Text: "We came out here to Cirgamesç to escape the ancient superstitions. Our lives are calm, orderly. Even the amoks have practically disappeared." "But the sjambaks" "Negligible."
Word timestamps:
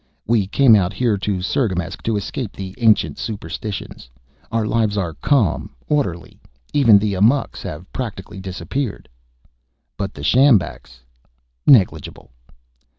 "We 0.25 0.47
came 0.47 0.75
out 0.75 0.93
here 0.93 1.15
to 1.15 1.43
Cirgamesç 1.43 2.01
to 2.05 2.17
escape 2.17 2.53
the 2.53 2.73
ancient 2.79 3.19
superstitions. 3.19 4.09
Our 4.51 4.65
lives 4.65 4.97
are 4.97 5.13
calm, 5.13 5.75
orderly. 5.87 6.39
Even 6.73 6.97
the 6.97 7.13
amoks 7.13 7.61
have 7.61 7.85
practically 7.93 8.39
disappeared." 8.39 9.07
"But 9.97 10.15
the 10.15 10.23
sjambaks" 10.23 11.01
"Negligible." 11.77 12.31